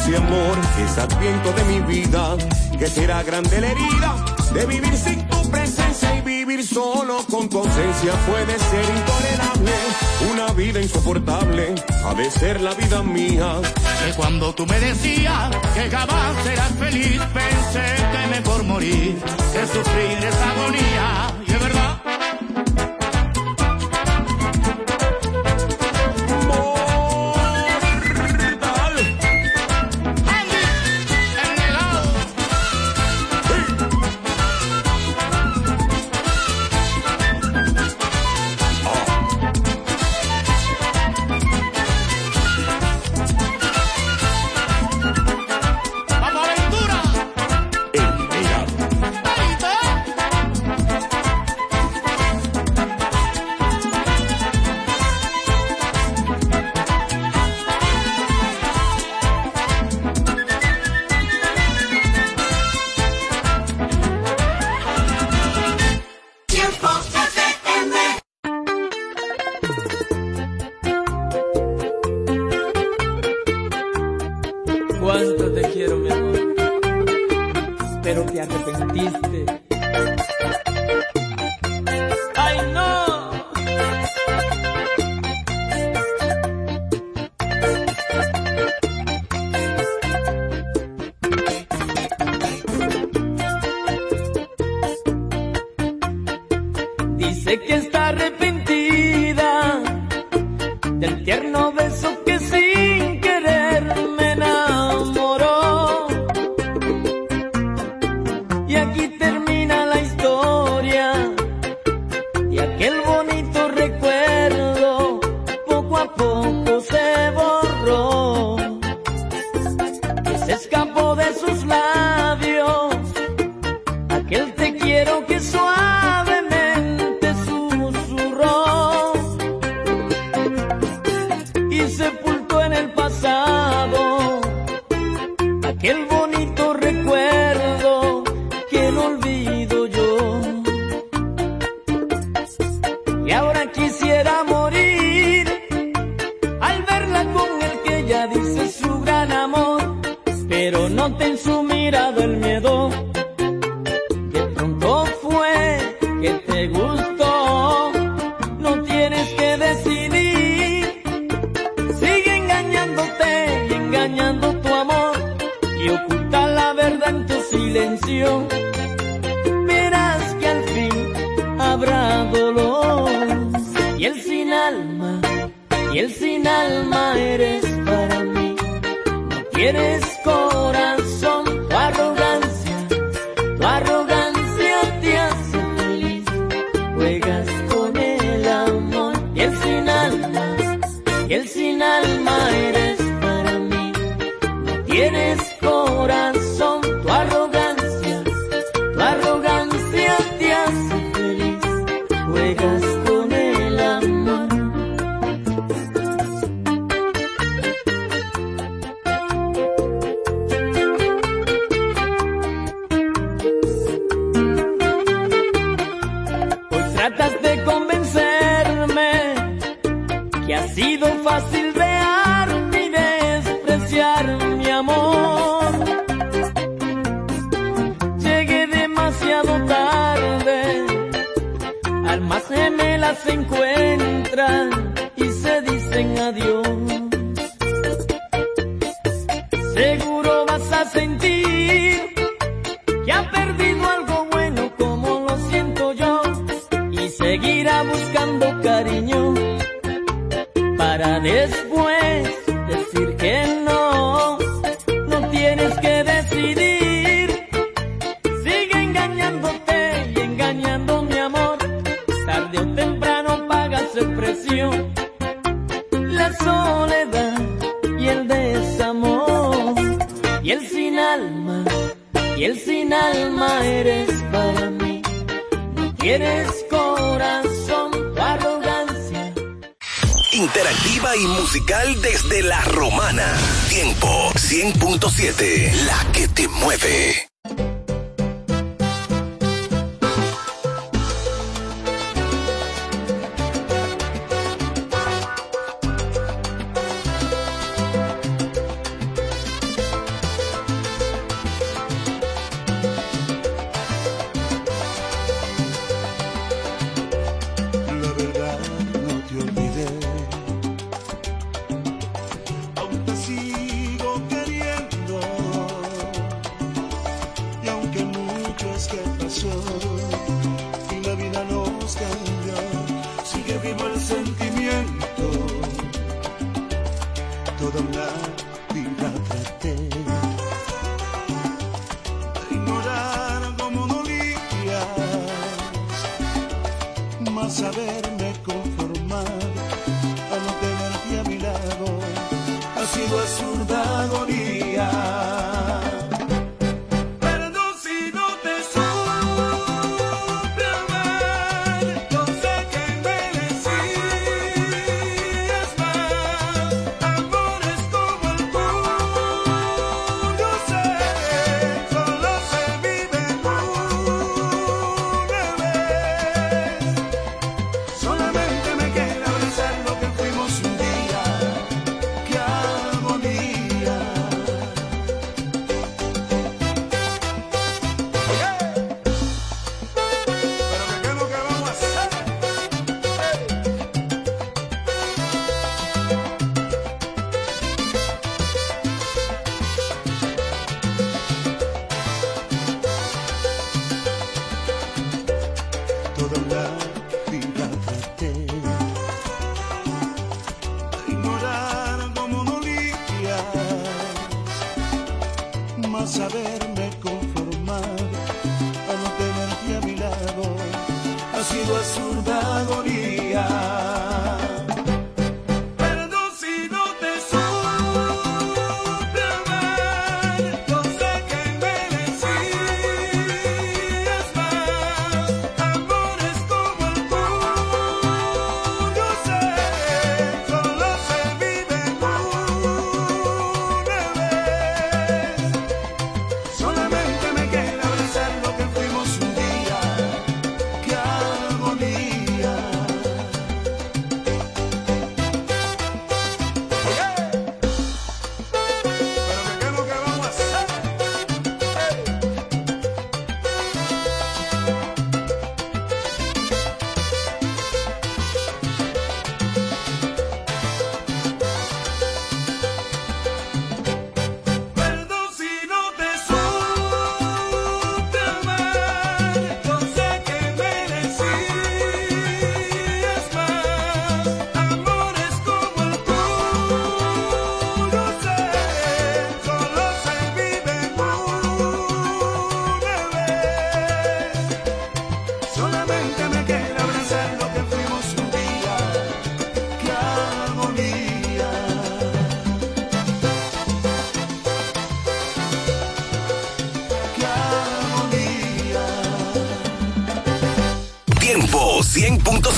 dulce 0.08 0.16
amor 0.16 0.58
es 0.84 0.98
adviento 0.98 1.52
de 1.52 1.64
mi 1.64 1.80
vida, 1.80 2.36
que 2.78 2.86
será 2.86 3.22
grande 3.22 3.60
la 3.60 3.68
herida 3.68 4.24
de 4.54 4.66
vivir 4.66 4.96
sin 4.96 5.26
tu 5.28 5.50
presencia 5.50 6.16
y 6.16 6.20
vivir 6.22 6.66
solo 6.66 7.24
con 7.30 7.48
tu 7.48 7.58
ausencia 7.58 8.12
puede 8.26 8.58
ser 8.58 8.84
intolerable. 8.84 9.72
Una 10.32 10.52
vida 10.52 10.80
insoportable 10.80 11.74
ha 12.04 12.14
de 12.14 12.30
ser 12.30 12.60
la 12.60 12.74
vida 12.74 13.02
mía. 13.02 13.60
Que 14.04 14.14
cuando 14.14 14.54
tú 14.54 14.66
me 14.66 14.78
decías 14.80 15.50
que 15.74 15.90
jamás 15.90 16.44
serás 16.44 16.72
feliz, 16.78 17.20
pensé 17.34 17.84
que 18.12 18.40
mejor 18.40 18.64
morir 18.64 19.18
que 19.52 19.66
sufrir 19.66 20.18
esa 20.24 20.50
agonía 20.50 21.37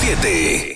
100.7. 0.01 0.70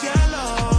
cielo. 0.00 0.77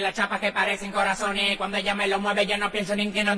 las 0.00 0.14
chapas 0.14 0.40
que 0.40 0.52
parecen 0.52 0.92
corazones. 0.92 1.56
Cuando 1.56 1.76
ella 1.76 1.94
me 1.94 2.08
lo 2.08 2.18
mueve, 2.18 2.46
yo 2.46 2.56
no 2.56 2.70
pienso 2.70 2.96
ni 2.96 3.02
en 3.02 3.12
que 3.12 3.24
no, 3.24 3.36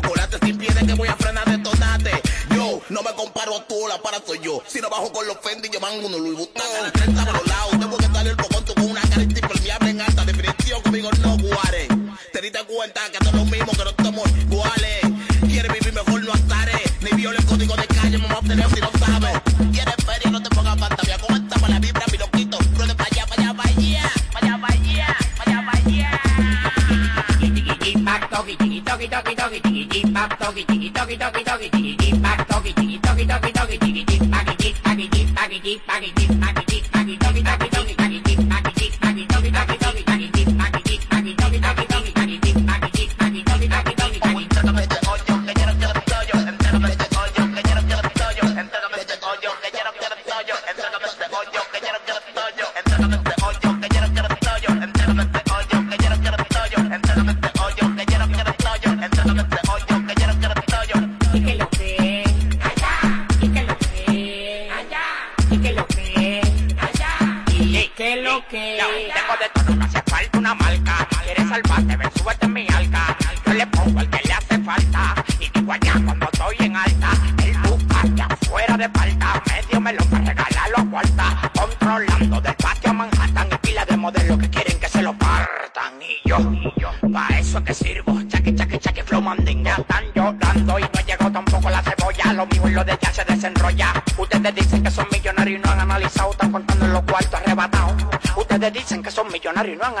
chocolate, 0.00 0.38
sin 0.44 0.58
pie 0.58 0.68
de 0.74 0.86
que 0.86 0.94
voy 0.94 1.08
a 1.08 1.16
frenar 1.16 1.44
detonate. 1.44 2.10
Yo, 2.54 2.80
no 2.88 3.02
me 3.02 3.12
comparo 3.14 3.56
a 3.56 3.66
tú, 3.66 3.86
la 3.88 4.00
para 4.02 4.18
soy 4.24 4.40
yo. 4.42 4.62
Si 4.66 4.80
no 4.80 4.88
bajo 4.88 5.12
con 5.12 5.26
los 5.26 5.38
Fendi, 5.40 5.68
yo 5.70 5.80
mango 5.80 6.06
uno 6.06 6.18
Louis 6.18 6.36
Vuitton. 6.36 6.64
La 6.82 6.90
trenza 6.90 7.24
por 7.24 7.34
los 7.34 7.46
lados, 7.46 7.70
tengo 7.70 7.96
que 7.96 8.06
salir 8.06 8.36
con 8.36 8.50
con 8.74 8.90
una 8.90 9.00
cara 9.00 9.22
impermeable 9.22 9.90
en 9.90 10.00
alta 10.00 10.24
definición, 10.24 10.82
conmigo 10.82 11.10
no 11.22 11.36
guare. 11.38 11.88
Te 12.32 12.40
diste 12.40 12.64
cuenta 12.64 13.00
que 13.10 13.18
no 13.24 13.30
es 13.30 13.36
lo 13.36 13.44
mismo, 13.44 13.72
que 13.72 13.84
no 13.84 13.90
estamos 13.90 14.28
iguales. 14.38 15.00
Quieres 15.46 15.72
vivir 15.72 15.92
mejor, 15.92 16.22
no 16.22 16.32
azares. 16.32 16.80
Ni 17.00 17.10
viola 17.16 17.38
el 17.38 17.46
código 17.46 17.74
de 17.76 17.86
calle, 17.86 18.18
mamá, 18.18 18.38
obtener 18.38 18.68
si 18.70 18.80
no 18.80 18.90
sabes. 18.98 19.40
Quieres 19.72 19.96
feria, 20.04 20.30
no 20.30 20.42
te 20.42 20.50
pongas 20.50 20.78
fantasía. 20.78 21.18
Con 21.18 21.36
esta 21.36 21.56
para 21.56 21.74
la 21.74 21.78
vibra, 21.80 22.04
mi 22.12 22.18
loquito. 22.18 22.58
Ruede 22.76 22.94
para 22.94 23.10
allá, 23.10 23.26
para 23.26 23.42
allá, 23.42 23.54
para 23.54 23.68
allá. 23.70 24.10
Para 24.32 24.46
allá, 24.46 24.60
para 24.60 24.74
allá, 24.74 25.16
para 25.36 25.50
allá, 25.50 25.66
para 25.66 25.78
allá. 25.78 26.20
Pop 29.50 29.69
toki 30.50 30.64
tiki 30.66 30.90
toki 30.90 31.16
toki 31.16 31.44
toki 31.44 31.70
tiki 31.70 31.96
tiki 31.96 32.18
pop 32.18 32.48
toki 32.48 32.72
tiki 32.74 32.98
toki 32.98 33.24
toki 33.24 33.52
toki 33.52 33.78
tiki 33.78 34.04
tiki 34.04 34.20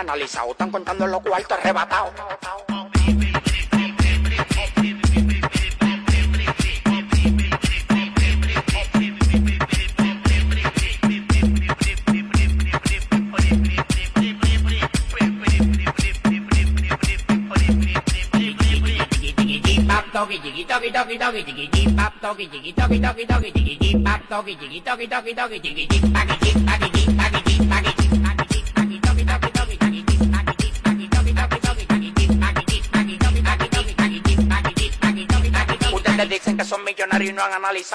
y 0.00 0.06
no 0.06 0.06
han 0.06 0.08
analizado. 0.08 0.50
Están 0.52 0.70
contando 0.70 1.06
los 1.06 1.20
cuartos 1.22 1.58
arrebatados. 1.58 2.12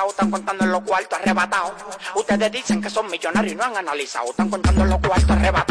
Están 0.04 0.30
contando 0.30 0.64
en 0.66 0.72
los 0.72 0.82
cuartos 0.82 1.20
arrebatados. 1.20 1.74
Ustedes 2.16 2.52
dicen 2.52 2.82
que 2.82 2.90
son 2.90 3.10
millonarios 3.10 3.54
y 3.54 3.56
no 3.56 3.64
han 3.64 3.78
analizado, 3.78 4.30
están 4.30 4.50
contando 4.50 4.82
en 4.84 4.90
los 4.90 5.00
cuartos 5.00 5.32
arrebatados. 5.32 5.65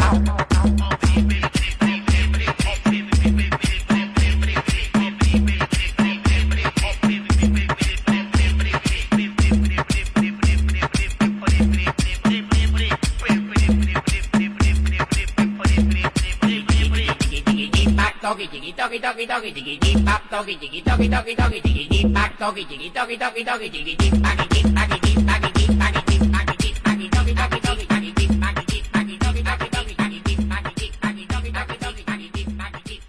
Paki 22.55 22.77
tiki 22.77 22.89
paki 22.95 23.17
tiki 24.47 24.71
paki 24.71 24.95
tiki 26.07 26.23
paki 26.35 26.55
toki 27.09 27.33
toki 27.35 27.59
toki 27.61 27.85
paki 27.85 28.11
tiki 28.15 28.37
paki 28.39 28.65
tiki 28.65 28.89
paki 28.93 29.17
toki 29.19 29.43
toki 29.43 29.67
toki 29.75 29.93
paki 29.99 30.19
tiki 30.23 30.43
paki 30.47 30.71
tiki 30.79 30.97
paki 31.01 31.23
toki 31.27 31.51
toki 31.51 31.75
toki 31.83 32.03
paki 32.07 32.27
tiki 32.31 32.53
paki 32.55 32.79
tiki 32.85 33.03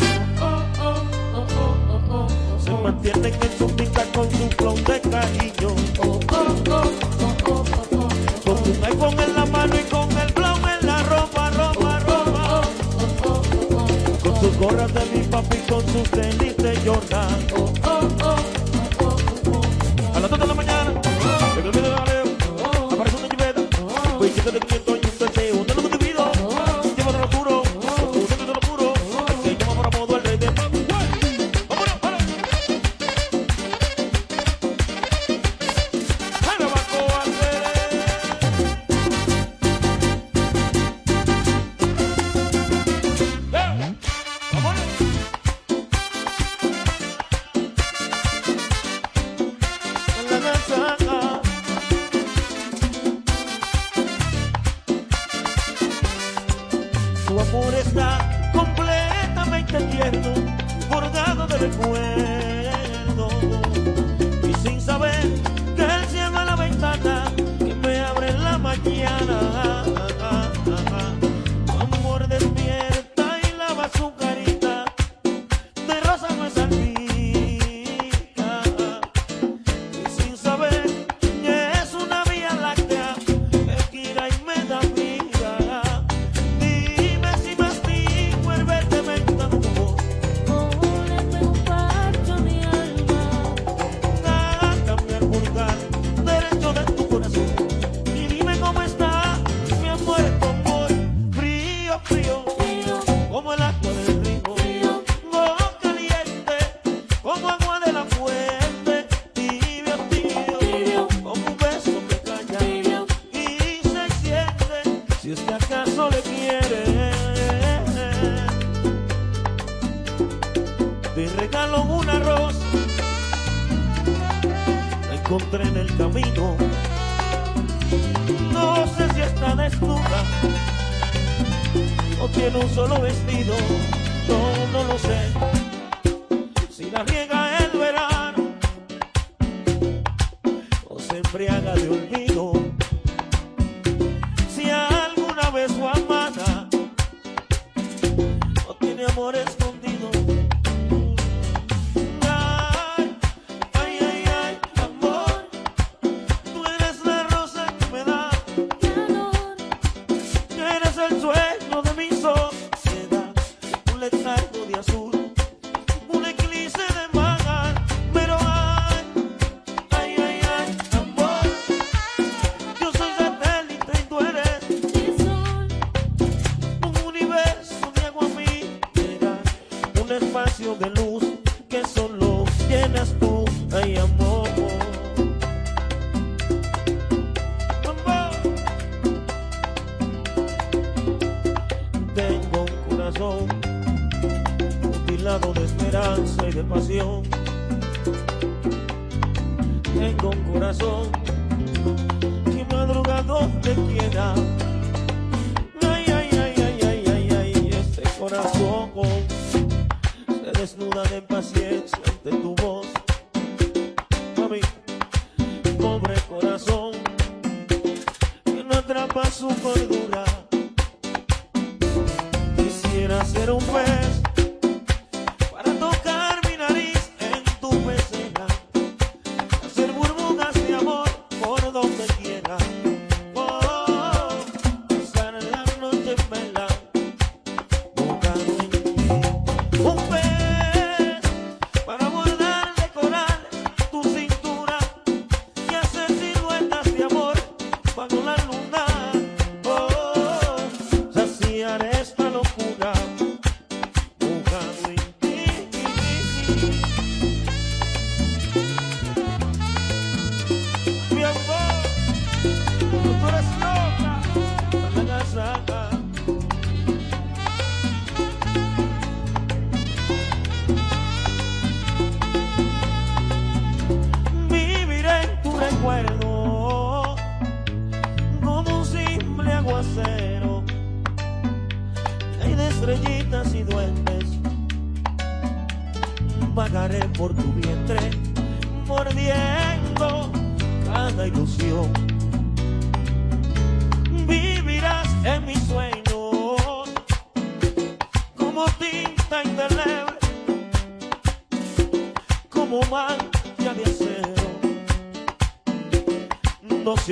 Mantienen 2.82 3.32
en 3.32 3.59
su 3.59 3.66
pista 3.76 4.04
con 4.12 4.28
su 4.30 4.48
flow 4.59 4.74
de 4.74 5.00
cariño. 5.02 5.74
Con 8.44 8.59
un 8.59 8.84
iPhone 8.84 9.20
en 9.20 9.34
la 9.36 9.46
mano 9.46 9.74
y 9.76 9.84
con 9.90 10.10
el 10.18 10.28
flow 10.30 10.56
en 10.66 10.86
la 10.86 11.02
ropa, 11.04 11.50
ropa, 11.50 12.00
ropa. 12.00 12.62
Con 14.22 14.40
sus 14.40 14.56
gorras 14.59 14.92
de 14.94 15.04
mi 15.14 15.24
papi, 15.26 15.59
con 15.68 15.86
sus 15.92 16.10
tenis 16.10 16.56
de 16.56 16.76
Jordan. 16.84 18.01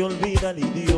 se 0.00 0.04
olvida 0.04 0.54
ni 0.54 0.62
Dios. 0.62 0.89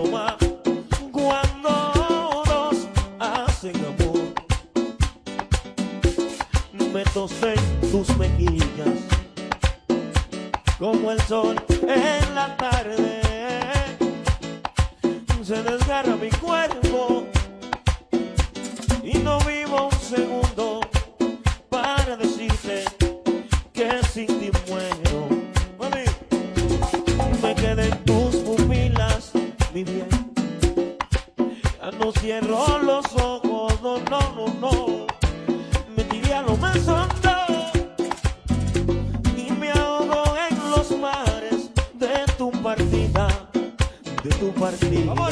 Martí. 44.72 45.31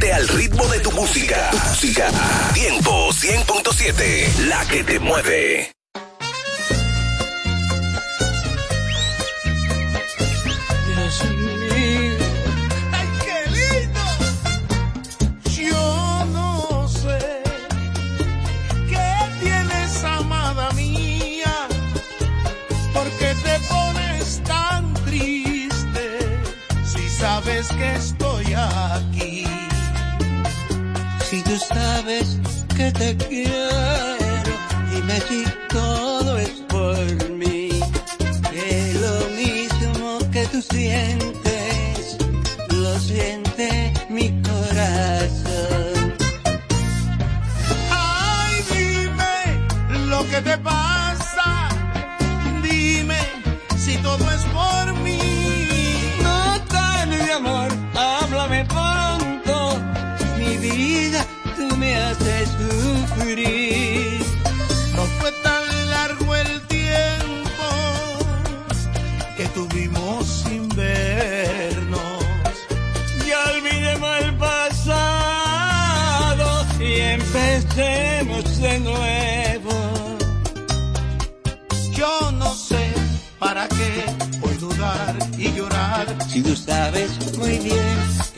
Al 0.00 0.26
ritmo 0.28 0.66
de 0.68 0.80
tu 0.80 0.90
música, 0.92 1.50
tiempo 2.54 3.10
100.7. 3.12 4.46
La 4.48 4.64
que 4.66 4.82
te 4.82 4.98
mueve, 4.98 5.70
Dios 10.86 11.24
mío. 11.24 12.18
Ay, 12.92 13.08
qué 13.24 13.38
lindo. 13.56 14.00
Yo 15.50 16.24
no 16.32 16.88
sé 16.88 17.42
qué 18.88 19.10
tienes, 19.40 20.04
amada 20.04 20.70
mía. 20.72 21.68
¿Por 22.92 23.08
qué 23.18 23.34
te 23.44 23.60
pones 23.68 24.42
tan 24.44 24.94
triste 25.04 26.18
si 26.84 27.08
sabes 27.10 27.68
que 27.68 27.94
estoy 27.94 28.54
aquí? 28.54 29.17
Sabes 31.58 32.38
que 32.76 32.92
te 32.92 33.16
quiero, 33.16 34.16
dime 34.92 35.20
si 35.28 35.44
todo 35.44 35.57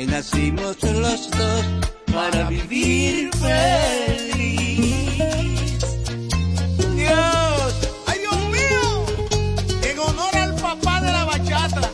que 0.01 0.07
nacimos 0.07 0.83
los 0.83 1.31
dos 1.31 1.65
para 2.11 2.49
vivir 2.49 3.29
feliz. 3.37 5.19
Dios, 6.97 7.75
ay 8.07 8.19
Dios 8.21 8.41
mío, 8.57 9.05
en 9.83 9.99
honor 9.99 10.35
al 10.37 10.55
papá 10.55 11.03
de 11.03 11.13
la 11.13 11.25
bachata, 11.25 11.91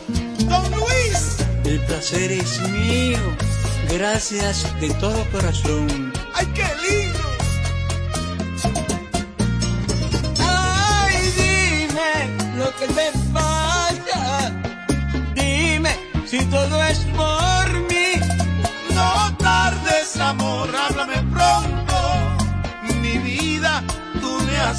Don 0.47 0.71
Luis. 0.71 1.37
El 1.65 1.79
placer 1.81 2.31
es 2.31 2.61
mío, 2.69 3.19
gracias 3.89 4.65
de 4.79 4.89
todo 5.01 5.25
corazón. 5.29 6.06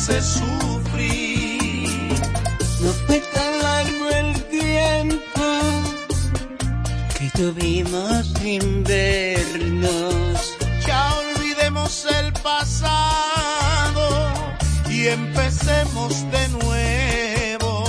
Haces 0.09 0.24
sufrir. 0.24 1.89
No 2.80 2.93
fue 3.06 3.20
tan 3.35 3.62
largo 3.62 4.10
el 4.10 4.43
tiempo 4.44 5.44
que 7.18 7.30
tuvimos 7.35 8.26
sin 8.40 8.85
vernos. 8.85 10.56
Ya 10.86 11.14
olvidemos 11.18 12.06
el 12.20 12.32
pasado 12.35 14.09
y 14.89 15.09
empecemos 15.09 16.24
de 16.30 16.48
nuevo. 16.48 17.85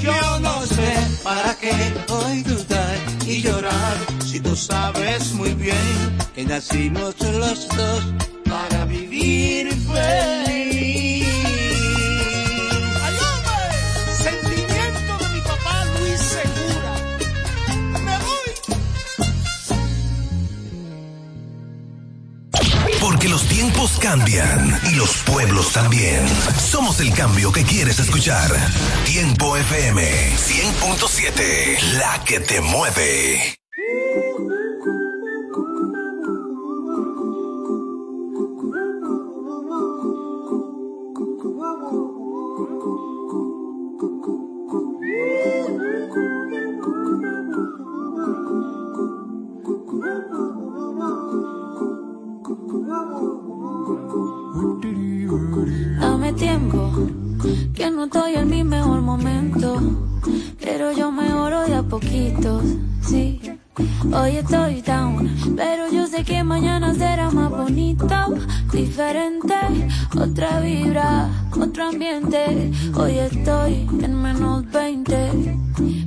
Yo 0.00 0.40
no 0.40 0.66
sé 0.66 0.94
para 1.22 1.54
qué 1.56 1.74
hoy 2.08 2.42
dudar 2.42 2.96
y 3.26 3.42
llorar 3.42 3.96
si 4.24 4.40
tú 4.40 4.56
sabes 4.56 5.32
muy 5.32 5.54
bien 5.54 6.18
que 6.34 6.44
nacimos 6.44 7.14
los 7.20 7.68
dos 7.68 8.17
FM 29.70 30.00
100.7, 30.00 31.98
la 31.98 32.24
que 32.24 32.40
te 32.40 32.58
mueve. 32.62 33.58
Dame 56.00 56.32
tiempo, 56.32 57.17
que 57.74 57.90
no 57.90 58.04
estoy 58.04 58.34
en 58.34 58.48
mi 58.48 58.64
mejor 58.64 59.00
momento. 59.00 59.80
Pero 60.60 60.92
yo 60.92 61.10
mejoro 61.10 61.62
de 61.64 61.74
a 61.74 61.82
poquito, 61.82 62.62
sí. 63.02 63.40
Hoy 64.12 64.36
estoy 64.36 64.80
down, 64.82 65.30
pero 65.56 65.88
yo 65.90 66.06
sé 66.06 66.24
que 66.24 66.42
mañana 66.42 66.94
será 66.94 67.30
más 67.30 67.50
bonito, 67.50 68.06
diferente, 68.72 69.54
otra 70.20 70.60
vibra, 70.60 71.28
otro 71.52 71.88
ambiente. 71.88 72.72
Hoy 72.96 73.18
estoy 73.18 73.88
en 74.02 74.20
menos 74.20 74.68
20, 74.72 75.56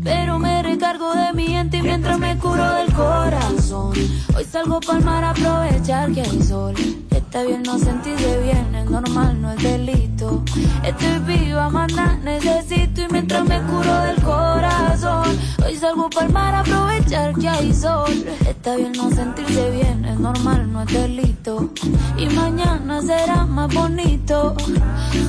pero 0.03 0.37
me 0.37 0.61
recargo 0.63 1.13
de 1.13 1.31
mi 1.33 1.47
gente 1.47 1.81
mientras 1.81 2.19
me 2.19 2.37
curo 2.37 2.73
del 2.73 2.91
corazón. 2.93 3.93
Hoy 4.35 4.43
salgo 4.43 4.81
para 4.81 4.99
mar 4.99 5.23
a 5.23 5.29
aprovechar 5.29 6.11
que 6.11 6.21
hay 6.21 6.41
sol. 6.43 6.73
Está 7.31 7.45
bien 7.45 7.63
no 7.63 7.79
sentirse 7.79 8.41
bien, 8.41 8.75
es 8.75 8.89
normal, 8.89 9.41
no 9.41 9.53
es 9.53 9.63
delito. 9.63 10.43
Estoy 10.83 11.19
viva, 11.19 11.69
maná, 11.69 12.19
necesito 12.21 13.03
y 13.03 13.07
mientras 13.09 13.47
me 13.47 13.57
curo 13.61 14.01
del 14.01 14.21
corazón. 14.21 15.39
Hoy 15.65 15.77
salgo 15.77 16.09
para 16.09 16.27
mar 16.27 16.55
a 16.55 16.59
aprovechar 16.59 17.33
que 17.35 17.47
hay 17.47 17.73
sol. 17.73 18.25
Está 18.45 18.75
bien 18.75 18.91
no 18.91 19.09
sentirse 19.11 19.71
bien, 19.71 20.03
es 20.03 20.19
normal, 20.19 20.73
no 20.73 20.81
es 20.81 20.91
delito. 20.91 21.69
Y 22.17 22.25
mañana 22.35 23.01
será 23.01 23.45
más 23.45 23.73
bonito. 23.73 24.57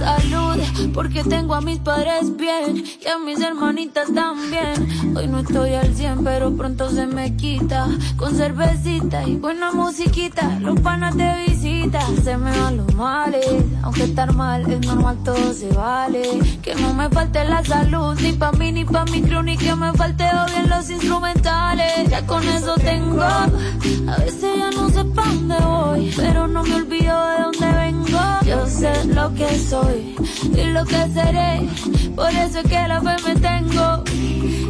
Salud, 0.00 0.90
porque 0.92 1.22
tengo 1.22 1.54
a 1.54 1.60
mis 1.60 1.78
padres 1.78 2.36
bien 2.36 2.82
y 3.00 3.06
a 3.06 3.18
mis 3.18 3.40
hermanitas 3.40 4.12
también. 4.12 4.88
Hoy 5.16 5.28
no 5.28 5.38
estoy 5.38 5.74
al 5.74 5.94
100, 5.94 6.24
pero 6.24 6.52
pronto 6.56 6.90
se 6.90 7.06
me 7.06 7.36
quita. 7.36 7.86
Con 8.16 8.34
cervecita 8.34 9.22
y 9.22 9.36
buena 9.36 9.70
musiquita, 9.70 10.58
los 10.58 10.80
panas 10.80 11.16
te 11.16 11.46
visitan. 11.46 11.91
Se 11.92 12.36
me 12.38 12.56
van 12.56 12.78
los 12.78 12.94
males, 12.94 13.46
aunque 13.82 14.04
estar 14.04 14.32
mal 14.32 14.70
es 14.70 14.80
normal, 14.86 15.18
todo 15.24 15.52
se 15.52 15.68
vale. 15.72 16.22
Que 16.62 16.74
no 16.74 16.94
me 16.94 17.08
falte 17.10 17.44
la 17.44 17.62
salud, 17.64 18.18
ni 18.20 18.32
pa' 18.32 18.52
mí 18.52 18.72
ni 18.72 18.84
pa' 18.84 19.04
mi 19.06 19.20
crew, 19.20 19.42
ni 19.42 19.56
que 19.58 19.74
me 19.74 19.92
falte 19.92 20.24
odio 20.24 20.56
en 20.56 20.70
los 20.70 20.88
instrumentales. 20.88 22.08
Ya 22.08 22.26
con 22.26 22.42
eso 22.48 22.74
tengo, 22.76 23.22
a 23.22 24.16
veces 24.18 24.56
ya 24.56 24.70
no 24.70 24.88
sé 24.88 25.04
pa' 25.04 25.24
dónde 25.24 25.56
voy, 25.56 26.12
pero 26.16 26.48
no 26.48 26.62
me 26.62 26.76
olvido 26.76 27.26
de 27.26 27.42
dónde 27.42 27.72
vengo. 27.72 28.20
Yo 28.46 28.66
sé 28.66 29.04
lo 29.06 29.34
que 29.34 29.58
soy 29.58 30.16
y 30.54 30.64
lo 30.70 30.84
que 30.86 31.08
seré, 31.12 31.68
por 32.16 32.30
eso 32.30 32.60
es 32.60 32.68
que 32.68 32.88
la 32.88 33.00
fe 33.00 33.16
me 33.26 33.34
tengo. 33.36 34.04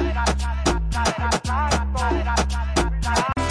about 0.00 0.10
it. 0.10 0.16
I 0.16 0.29